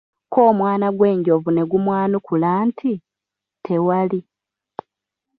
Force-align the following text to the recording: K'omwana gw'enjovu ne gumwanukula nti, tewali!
K'omwana 0.33 0.87
gw'enjovu 0.97 1.49
ne 1.53 1.63
gumwanukula 1.69 2.49
nti, 2.67 2.91
tewali! 3.65 4.19